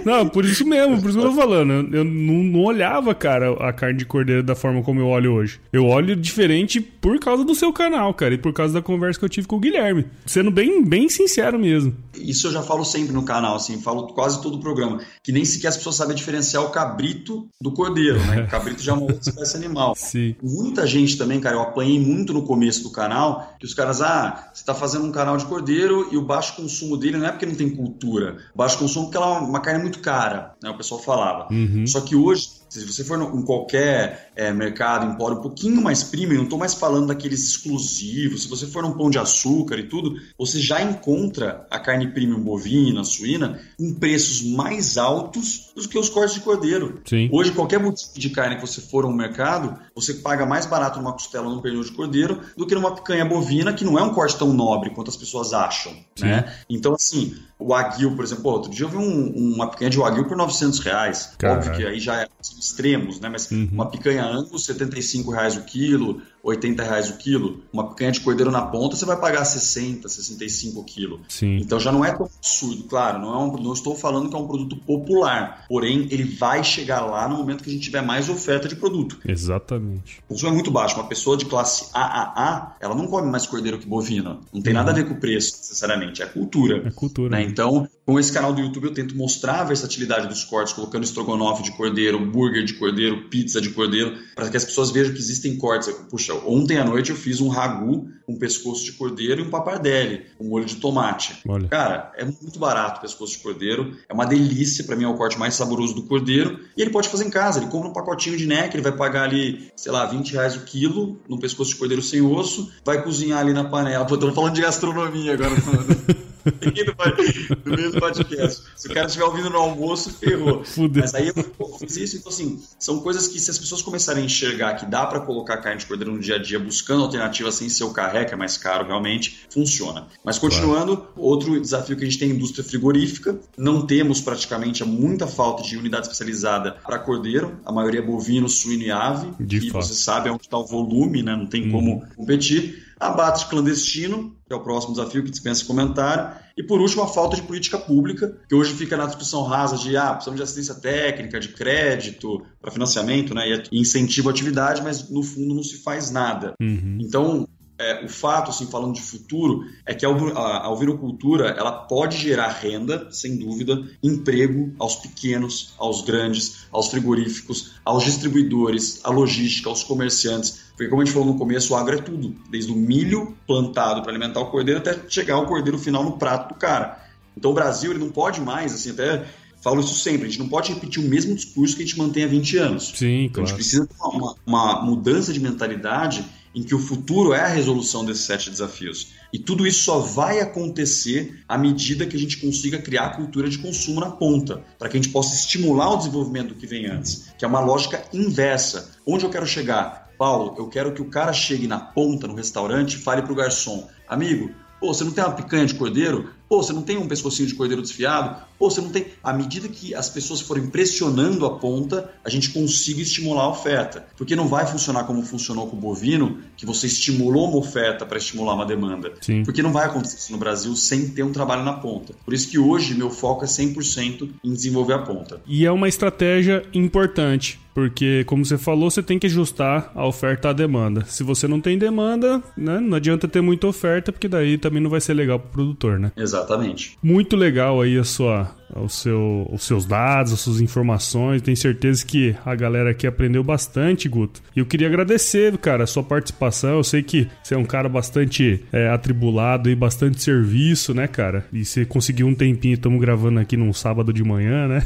[0.05, 1.95] Não, por isso mesmo, por isso que eu tô falando.
[1.95, 5.61] Eu não, não olhava, cara, a carne de cordeiro da forma como eu olho hoje.
[5.73, 9.25] Eu olho diferente por causa do seu canal, cara, e por causa da conversa que
[9.25, 10.07] eu tive com o Guilherme.
[10.27, 11.95] Sendo bem, bem sincero mesmo.
[12.15, 15.45] Isso eu já falo sempre no canal, assim, falo quase todo o programa que nem
[15.45, 18.45] sequer as pessoas sabem diferenciar o cabrito do cordeiro, né?
[18.45, 19.95] O cabrito já é uma outra espécie animal.
[19.97, 20.37] Sim.
[20.43, 24.51] Muita gente também, cara, eu apanhei muito no começo do canal, que os caras, ah,
[24.53, 27.47] você está fazendo um canal de cordeiro e o baixo consumo dele não é porque
[27.47, 28.37] não tem cultura.
[28.55, 30.71] O baixo consumo é porque ela é uma carne muito cara, né?
[30.71, 31.49] O pessoal falava.
[31.51, 31.87] Uhum.
[31.87, 36.39] Só que hoje, se você for em qualquer é, mercado, empório um pouquinho mais premium,
[36.39, 40.17] não estou mais falando daqueles exclusivos, se você for num pão de açúcar e tudo,
[40.39, 46.09] você já encontra a carne premium bovina, suína, com preços mais altos do que os
[46.09, 47.01] cortes de cordeiro.
[47.05, 47.29] Sim.
[47.33, 51.13] Hoje, qualquer boutique de carne que você for ao mercado, você paga mais barato numa
[51.13, 54.13] costela ou num pernil de cordeiro do que numa picanha bovina, que não é um
[54.13, 55.95] corte tão nobre quanto as pessoas acham.
[56.21, 56.53] Né?
[56.69, 60.27] Então, assim, o Wagyu, por exemplo, outro dia eu vi um, uma picanha de Wagyu
[60.27, 61.35] por 900 reais.
[61.39, 61.61] Caramba.
[61.61, 63.29] Óbvio que aí já é extremos, né?
[63.29, 63.69] Mas uhum.
[63.73, 67.63] uma picanha Angus, 75 reais o quilo, 80 reais o quilo.
[67.73, 71.21] Uma picanha de cordeiro na ponta, você vai pagar 60, 65 o quilo.
[71.29, 71.57] Sim.
[71.57, 73.19] Então já não é tão absurdo, claro.
[73.19, 75.65] Não, é um, não estou falando que é um produto popular.
[75.69, 79.19] Porém, ele vai chegar lá no momento que a gente tiver mais oferta de produto.
[79.27, 80.21] Exatamente.
[80.29, 80.95] O consumo é muito baixo.
[80.97, 84.39] Uma pessoa de classe AAA, ela não come mais cordeiro que bovina.
[84.53, 84.79] Não tem uhum.
[84.79, 86.23] nada a ver com o preço, necessariamente.
[86.23, 86.83] É cultura.
[86.87, 87.31] É cultura.
[87.31, 87.43] Né?
[87.43, 91.63] Então, com esse canal do YouTube, eu tento mostrar a versatilidade dos cortes, colocando estrogonofe
[91.63, 95.57] de cordeiro, burger de cordeiro, pizza de cordeiro, para que as pessoas vejam que existem
[95.57, 95.89] cortes.
[96.11, 100.27] Puxa, ontem à noite eu fiz um ragu com pescoço de cordeiro e um papardelli,
[100.41, 101.43] um molho de tomate.
[101.47, 101.69] Olha.
[101.69, 105.15] Cara, é muito barato o pescoço de cordeiro, é uma delícia, para mim é o
[105.15, 108.37] corte mais saboroso do cordeiro, e ele pode fazer em casa, ele compra um pacotinho
[108.37, 111.77] de neck, ele vai pagar ali, sei lá, 20 reais o quilo, num pescoço de
[111.77, 114.05] cordeiro sem osso, vai cozinhar ali na panela.
[114.05, 115.55] Pô, tô falando de gastronomia agora.
[116.45, 118.63] do podcast.
[118.77, 120.65] Se o cara estiver ouvindo no almoço, ferrou.
[120.65, 121.03] Fudeu.
[121.03, 124.27] Mas aí eu fiz isso, então assim, são coisas que se as pessoas começarem a
[124.27, 127.69] enxergar que dá para colocar carne de cordeiro no dia a dia, buscando alternativas sem
[127.69, 130.07] ser o carré, que é mais caro realmente, funciona.
[130.25, 131.13] Mas continuando, claro.
[131.17, 133.39] outro desafio que a gente tem é a indústria frigorífica.
[133.57, 138.83] Não temos praticamente muita falta de unidade especializada para cordeiro, a maioria é bovino, suíno
[138.83, 139.29] e ave.
[139.41, 139.85] De e fato.
[139.85, 141.35] você sabe onde está o volume, né?
[141.35, 141.73] Não tem hum.
[141.73, 142.85] como competir.
[142.99, 146.37] Abate clandestino, que é o próximo desafio que dispensa comentário.
[146.57, 149.97] E por último, a falta de política pública, que hoje fica na discussão rasa de
[149.97, 155.11] ah, precisamos de assistência técnica, de crédito para financiamento né, e incentivo à atividade, mas
[155.11, 156.55] no fundo não se faz nada.
[156.61, 156.99] Uhum.
[157.01, 162.17] Então, é, o fato, assim, falando de futuro, é que a, a, alvirocultura ela pode
[162.17, 169.69] gerar renda, sem dúvida, emprego aos pequenos, aos grandes, aos frigoríficos, aos distribuidores, à logística,
[169.69, 170.65] aos comerciantes.
[170.71, 174.03] Porque, como a gente falou no começo, o agro é tudo, desde o milho plantado
[174.03, 177.03] para alimentar o cordeiro até chegar o cordeiro final no prato do cara.
[177.37, 179.27] Então, o Brasil ele não pode mais, assim, até
[179.61, 182.23] falo isso sempre, a gente não pode repetir o mesmo discurso que a gente mantém
[182.23, 182.93] há 20 anos.
[182.95, 183.45] Sim, então, claro.
[183.45, 186.25] A gente precisa ter uma, uma mudança de mentalidade
[186.55, 189.09] em que o futuro é a resolução desses sete desafios.
[189.33, 193.49] E tudo isso só vai acontecer à medida que a gente consiga criar a cultura
[193.49, 196.87] de consumo na ponta, para que a gente possa estimular o desenvolvimento do que vem
[196.87, 198.93] antes, que é uma lógica inversa.
[199.07, 200.11] Onde eu quero chegar?
[200.17, 203.37] Paulo, eu quero que o cara chegue na ponta no restaurante e fale para o
[203.37, 204.51] garçom: amigo,
[204.85, 206.31] Pô, você não tem uma picanha de cordeiro?
[206.49, 208.37] Pô, você não tem um pescocinho de cordeiro desfiado?
[208.59, 209.07] Pô, você não tem.
[209.23, 214.07] À medida que as pessoas forem pressionando a ponta, a gente consiga estimular a oferta.
[214.17, 218.19] Porque não vai funcionar como funcionou com o bovino, que você estimulou uma oferta para
[218.19, 219.13] estimular uma demanda.
[219.21, 219.43] Sim.
[219.43, 222.15] Porque não vai acontecer isso no Brasil sem ter um trabalho na ponta.
[222.25, 225.41] Por isso que hoje meu foco é 100% em desenvolver a ponta.
[225.47, 230.51] E é uma estratégia importante, porque, como você falou, você tem que ajustar a oferta
[230.51, 231.05] à demanda.
[231.07, 234.89] Se você não tem demanda, né, não adianta ter muita oferta, porque daí também não
[234.89, 236.13] vai ser legal para o produtor, né?
[236.35, 236.99] Exatamente.
[237.03, 241.41] Muito legal aí a sua, o seu, os seus dados, as suas informações.
[241.43, 244.43] Tenho certeza que a galera aqui aprendeu bastante, Guto.
[244.55, 246.79] E eu queria agradecer, cara, a sua participação.
[246.79, 251.47] Eu sei que você é um cara bastante é, atribulado e bastante serviço, né, cara?
[251.53, 254.83] E você conseguiu um tempinho, estamos gravando aqui num sábado de manhã, né?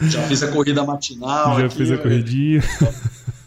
[0.00, 1.58] Já fiz a corrida matinal.
[1.60, 2.62] Já aqui, fiz a corridinha.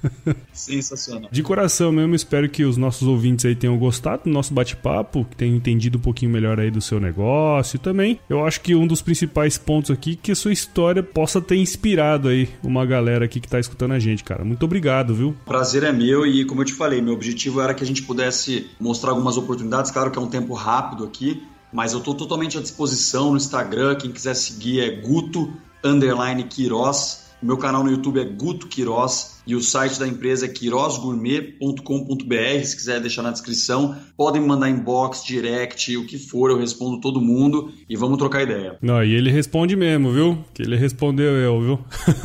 [0.53, 1.29] Sensacional.
[1.31, 5.35] De coração mesmo, espero que os nossos ouvintes aí tenham gostado do nosso bate-papo, que
[5.35, 8.19] tenham entendido um pouquinho melhor aí do seu negócio também.
[8.29, 11.57] Eu acho que um dos principais pontos aqui é que a sua história possa ter
[11.57, 14.43] inspirado aí uma galera aqui que tá escutando a gente, cara.
[14.43, 15.35] Muito obrigado, viu?
[15.45, 18.67] Prazer é meu e como eu te falei, meu objetivo era que a gente pudesse
[18.79, 22.61] mostrar algumas oportunidades, claro que é um tempo rápido aqui, mas eu tô totalmente à
[22.61, 27.26] disposição no Instagram, quem quiser seguir é guto underline Quiroz.
[27.41, 32.65] O meu canal no YouTube é Guto Quiroz e o site da empresa é quirozgourmet.com.br.
[32.65, 36.99] Se quiser deixar na descrição, podem me mandar inbox, direct, o que for, eu respondo
[36.99, 38.79] todo mundo e vamos trocar ideia.
[38.81, 40.43] Não, e ele responde mesmo, viu?
[40.51, 41.79] Que ele respondeu eu, viu?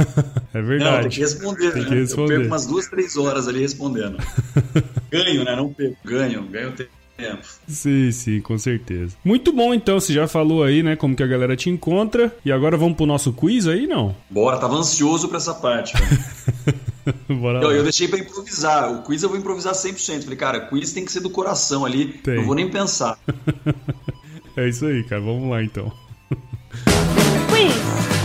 [0.55, 0.95] é verdade.
[0.95, 1.89] Não, tem que responder, Tem né?
[1.89, 2.33] que responder.
[2.33, 4.17] Eu perco umas duas, três horas ali respondendo.
[5.13, 5.55] ganho, né?
[5.55, 5.99] Não perco.
[6.07, 7.02] Ganho, ganho tempo.
[7.69, 9.17] Sim, sim, com certeza.
[9.25, 10.01] Muito bom, então.
[10.01, 12.35] Você já falou aí, né, como que a galera te encontra.
[12.45, 14.15] E agora vamos pro nosso quiz aí, não?
[14.29, 16.09] Bora, tava ansioso pra essa parte, cara.
[17.29, 17.75] Bora Eu, lá.
[17.75, 18.93] eu deixei pra improvisar.
[18.93, 20.23] O quiz eu vou improvisar 100%.
[20.23, 22.07] Falei, cara, quiz tem que ser do coração ali.
[22.07, 22.37] Tem.
[22.37, 23.19] Não vou nem pensar.
[24.55, 25.23] É isso aí, cara.
[25.23, 25.91] Vamos lá, então.
[27.49, 28.22] Quiz.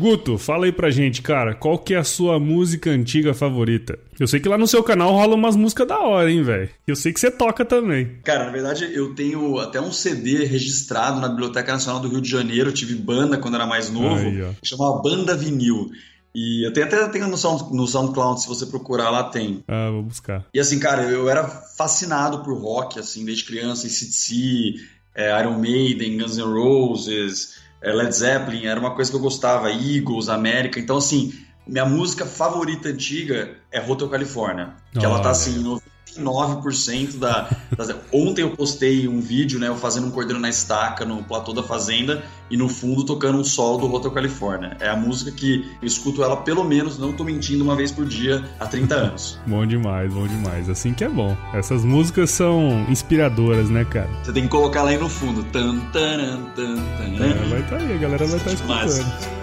[0.00, 3.98] Guto, fala aí pra gente, cara, qual que é a sua música antiga favorita?
[4.18, 6.70] Eu sei que lá no seu canal rola umas músicas da hora, hein, velho?
[6.86, 8.18] Eu sei que você toca também.
[8.24, 12.30] Cara, na verdade, eu tenho até um CD registrado na Biblioteca Nacional do Rio de
[12.30, 12.70] Janeiro.
[12.70, 14.26] Eu tive banda quando era mais novo.
[14.26, 14.48] Aí, ó.
[14.62, 15.90] chamava Banda Vinil.
[16.34, 19.62] E eu tenho até tenho no, Sound, no SoundCloud, se você procurar lá tem.
[19.68, 20.46] Ah, vou buscar.
[20.54, 24.76] E assim, cara, eu era fascinado por rock, assim, desde criança, ACDC,
[25.14, 30.28] é, Iron Maiden, Guns N' Roses, Led Zeppelin, era uma coisa que eu gostava, Eagles,
[30.28, 30.78] América.
[30.78, 31.32] Então, assim,
[31.66, 35.80] minha música favorita antiga é Hotel California, que ela tá assim,
[36.20, 37.94] 99% da, das...
[38.12, 41.62] Ontem eu postei um vídeo, né, eu fazendo um cordeiro na estaca no platô da
[41.62, 44.76] fazenda e no fundo tocando um sol do Hotel California.
[44.80, 48.04] É a música que eu escuto ela pelo menos, não tô mentindo, uma vez por
[48.04, 49.38] dia há 30 anos.
[49.46, 50.68] Bom demais, bom demais.
[50.68, 51.36] Assim que é bom.
[51.54, 54.10] Essas músicas são inspiradoras, né, cara?
[54.22, 55.44] Você tem que colocar lá aí no fundo.
[55.44, 57.24] Tan, taran, tan, tan.
[57.24, 59.40] É, vai tá aí, a galera vai estar tá escutando.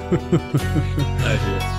[1.73, 1.76] É,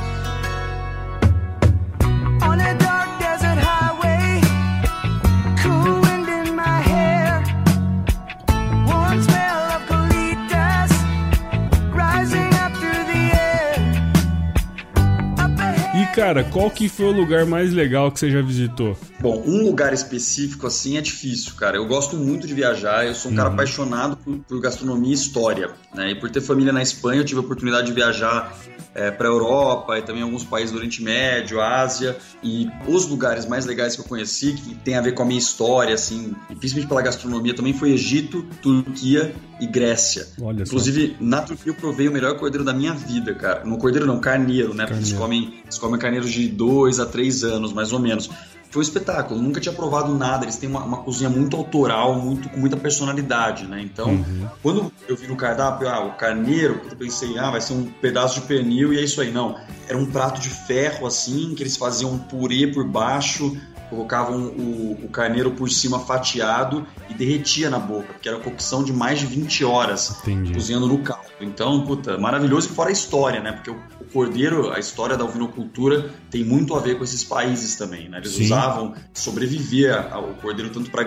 [16.19, 18.97] cara, qual que foi o lugar mais legal que você já visitou?
[19.21, 21.77] Bom, um lugar específico assim é difícil, cara.
[21.77, 25.71] Eu gosto muito de viajar, eu sou um cara apaixonado por, por gastronomia e história,
[25.95, 26.11] né?
[26.11, 28.53] E por ter família na Espanha, eu tive a oportunidade de viajar
[28.95, 32.17] é, para Europa e também alguns países do Oriente Médio, Ásia.
[32.43, 35.39] E os lugares mais legais que eu conheci, que tem a ver com a minha
[35.39, 40.27] história, assim, principalmente pela gastronomia, também foi Egito, Turquia e Grécia.
[40.41, 40.71] Olha só.
[40.71, 43.65] Inclusive, na Turquia eu provei o melhor cordeiro da minha vida, cara.
[43.65, 44.85] No cordeiro não, carneiro, né?
[44.85, 45.45] Porque eles Carneiro.
[45.45, 48.31] comem, eles comem carneiros de dois a três anos, mais ou menos.
[48.71, 50.45] Foi um espetáculo, nunca tinha provado nada.
[50.45, 53.81] Eles têm uma, uma cozinha muito autoral, muito com muita personalidade, né?
[53.83, 54.47] Então, Uhum.
[54.63, 58.41] quando eu vi no cardápio, ah, o carneiro, eu pensei, ah, vai ser um pedaço
[58.41, 59.31] de pernil e é isso aí.
[59.31, 59.57] Não,
[59.89, 63.57] era um prato de ferro assim, que eles faziam um purê por baixo,
[63.89, 68.93] colocavam o, o carneiro por cima fatiado e derretia na boca, porque era cocção de
[68.93, 70.53] mais de 20 horas Entendi.
[70.53, 71.25] cozinhando no caldo.
[71.41, 73.53] Então, puta, maravilhoso e fora a história, né?
[73.53, 78.09] Porque o cordeiro, a história da ovinocultura tem muito a ver com esses países também,
[78.09, 78.19] né?
[78.19, 78.45] Eles Sim.
[78.45, 81.07] usavam sobreviver ao cordeiro tanto para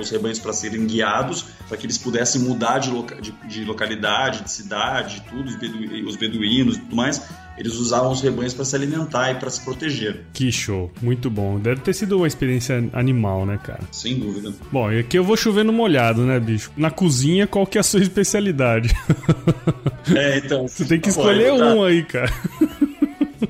[0.00, 4.42] os rebanhos para serem guiados, para que eles pudessem mudar de, loca- de- de localidade,
[4.44, 7.22] de cidade, tudo, os, bedu- os beduínos e tudo mais.
[7.56, 10.90] Eles usavam os rebanhos para se alimentar e para se proteger, Que show.
[11.00, 11.56] Muito bom.
[11.60, 13.80] Deve ter sido uma experiência animal, né, cara?
[13.92, 14.52] sem dúvida.
[14.72, 16.72] Bom, e aqui eu vou chover no molhado, né, bicho?
[16.76, 18.92] Na cozinha, qual que é a sua especialidade?
[20.14, 20.68] É, então.
[20.68, 22.32] Você tem que escolher um aí, cara.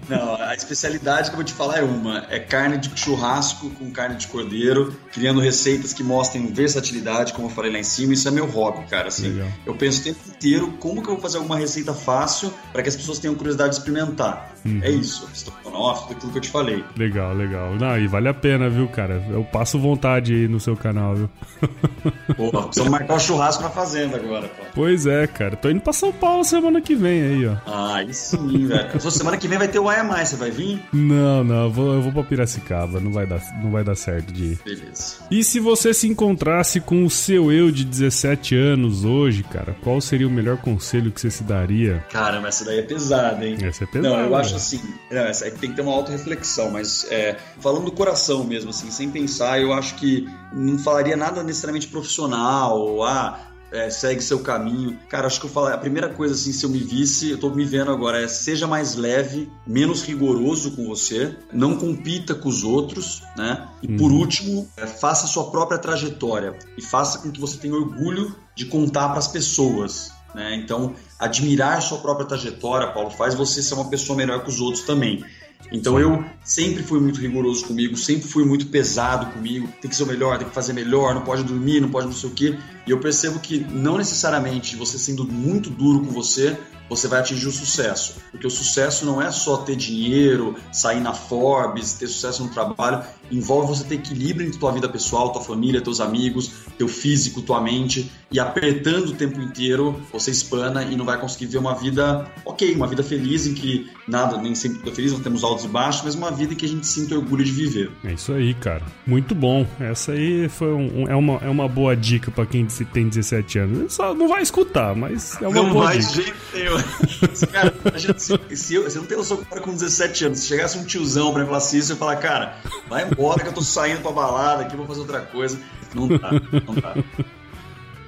[0.09, 3.91] Não, a especialidade que eu vou te falar é uma: é carne de churrasco com
[3.91, 8.13] carne de cordeiro, criando receitas que mostrem versatilidade, como eu falei lá em cima.
[8.13, 9.09] Isso é meu hobby, cara.
[9.09, 9.49] Assim, Legal.
[9.65, 12.89] eu penso o tempo inteiro como que eu vou fazer alguma receita fácil para que
[12.89, 14.54] as pessoas tenham curiosidade de experimentar.
[14.65, 14.81] Uhum.
[14.83, 16.85] É isso, estrogonofe, tudo aquilo que eu te falei.
[16.97, 17.75] Legal, legal.
[17.75, 19.23] Não, e vale a pena, viu, cara?
[19.31, 21.31] Eu passo vontade aí no seu canal, viu?
[22.37, 24.65] Pô, precisamos marcar o churrasco na fazenda agora, pô.
[24.75, 25.57] Pois é, cara.
[25.57, 27.57] Tô indo pra São Paulo semana que vem aí, ó.
[27.67, 29.01] Ah, aí sim, velho.
[29.15, 30.83] Semana que vem vai ter o Mais, você vai vir?
[30.93, 32.99] Não, não, eu vou, eu vou pra Piracicaba.
[32.99, 34.59] Não vai, dar, não vai dar certo de ir.
[34.65, 35.17] Beleza.
[35.31, 40.01] E se você se encontrasse com o seu eu de 17 anos hoje, cara, qual
[40.01, 42.05] seria o melhor conselho que você se daria?
[42.11, 43.57] Caramba, essa daí é pesada, hein?
[43.63, 44.17] Essa é pesada.
[44.17, 44.59] Não, eu acho né?
[44.59, 44.81] assim,
[45.11, 49.11] não, aí tem que ter uma autorreflexão, mas é, falando do coração mesmo, assim, sem
[49.11, 53.39] pensar, eu acho que não falaria nada necessariamente profissional, ou ah,
[53.75, 54.97] é, segue seu caminho.
[55.09, 57.51] Cara, acho que eu falaria, a primeira coisa, assim, se eu me visse, eu tô
[57.51, 62.63] me vendo agora, é seja mais leve, menos rigoroso com você, não compita com os
[62.63, 63.69] outros, né?
[63.83, 67.75] E por último, é, faça a sua própria trajetória e faça com que você tenha
[67.75, 70.13] orgulho de contar para as pessoas.
[70.35, 70.57] Né?
[70.57, 74.83] Então, admirar sua própria trajetória, Paulo, faz você ser uma pessoa melhor que os outros
[74.85, 75.25] também.
[75.73, 79.69] Então eu sempre fui muito rigoroso comigo, sempre fui muito pesado comigo.
[79.81, 82.13] Tem que ser o melhor, tem que fazer melhor, não pode dormir, não pode não
[82.13, 82.59] sei o quê.
[82.87, 86.57] E eu percebo que não necessariamente você sendo muito duro com você,
[86.89, 88.17] você vai atingir o sucesso.
[88.31, 93.03] Porque o sucesso não é só ter dinheiro, sair na Forbes, ter sucesso no trabalho.
[93.33, 97.59] Envolve você ter equilíbrio entre tua vida pessoal, tua família, teus amigos, teu físico, tua
[97.61, 98.11] mente.
[98.31, 102.75] E apertando o tempo inteiro, você espana e não vai conseguir ver uma vida ok,
[102.75, 105.69] uma vida feliz em que nada, nem sempre tudo é feliz, nós temos altos e
[105.69, 107.91] baixos, mas uma vida em que a gente sinta orgulho de viver.
[108.05, 108.83] É isso aí, cara.
[109.07, 109.67] Muito bom.
[109.81, 113.59] Essa aí foi um- é, uma, é uma boa dica pra quem se- tem 17
[113.59, 113.95] anos.
[113.95, 116.77] Só não vai escutar, mas é uma não boa vai de jeito nenhum.
[117.53, 120.77] Cara, imagina, se, se eu, você não tem noção cara com 17 anos, se chegasse
[120.79, 122.57] um tiozão pra mim e falasse isso, eu ia falar, cara,
[122.89, 125.59] vai embora que eu tô saindo pra balada aqui, vou fazer outra coisa.
[125.95, 126.31] Não dá,
[126.67, 126.95] não dá.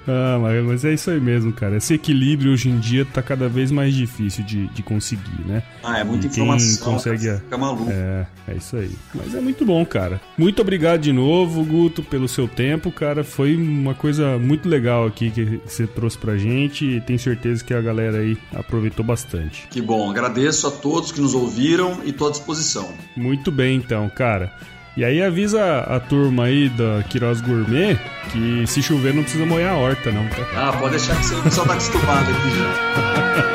[0.07, 1.77] Ah, mas, mas é isso aí mesmo, cara.
[1.77, 5.63] Esse equilíbrio hoje em dia tá cada vez mais difícil de, de conseguir, né?
[5.83, 7.91] Ah, é muita E quem informação, consegue fica maluco.
[7.91, 8.91] É, é isso aí.
[9.15, 10.21] Mas é muito bom, cara.
[10.39, 13.25] Muito obrigado de novo, Guto, pelo seu tempo, cara.
[13.25, 17.75] Foi uma coisa muito legal aqui que você trouxe pra gente e tenho certeza que
[17.75, 19.67] a galera aí aproveitou bastante.
[19.71, 22.93] Que bom, agradeço a todos que nos ouviram e tô à disposição.
[23.17, 24.53] Muito bem, então, cara.
[24.97, 27.99] E aí avisa a turma aí da Queiroz Gourmet
[28.33, 30.47] que se chover não precisa molhar a horta, não, tá?
[30.57, 33.43] Ah, pode deixar que o pessoal tá acostumado aqui já.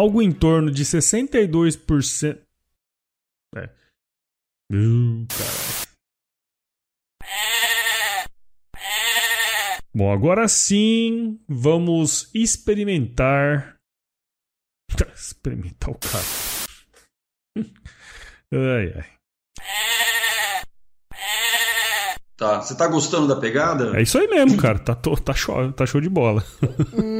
[0.00, 2.40] Algo em torno de 62%.
[3.54, 3.68] É.
[4.72, 5.26] Uh.
[9.94, 13.76] Bom, agora sim, vamos experimentar.
[15.14, 16.24] Experimentar o cara.
[18.52, 19.20] Ai, ai.
[22.38, 23.94] Tá, você tá gostando da pegada?
[23.98, 24.78] É isso aí mesmo, cara.
[24.78, 26.42] Tá, to- tá, show, tá show de bola.